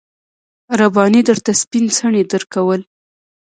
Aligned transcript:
رباني 0.79 1.21
درته 1.27 1.51
سپين 1.61 1.85
څڼې 1.95 2.23
درکول. 2.31 2.81